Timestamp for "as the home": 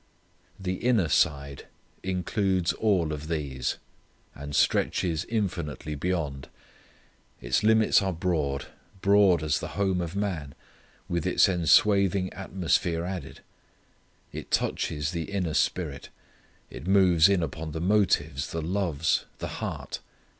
9.43-10.01